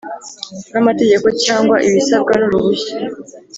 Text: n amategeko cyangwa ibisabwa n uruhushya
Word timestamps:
n 0.71 0.73
amategeko 0.81 1.27
cyangwa 1.43 1.75
ibisabwa 1.87 2.31
n 2.39 2.41
uruhushya 2.47 2.95